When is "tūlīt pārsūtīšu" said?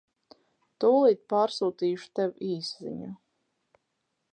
0.83-2.11